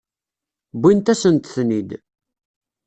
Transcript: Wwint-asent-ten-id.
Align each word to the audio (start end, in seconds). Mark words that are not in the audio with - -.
Wwint-asent-ten-id. 0.79 1.89